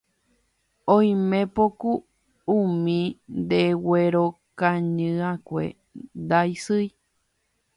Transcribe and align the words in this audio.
Oimépoku 0.93 1.91
umi 2.57 2.99
ndeguerokañy'akue 3.41 5.63
ndaisýi 6.23 6.87